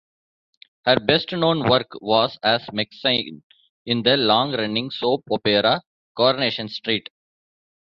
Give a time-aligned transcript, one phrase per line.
[0.87, 3.43] Her best known work was as Maxine
[3.85, 5.79] in the long-running soap opera
[6.17, 7.07] "Coronation Street".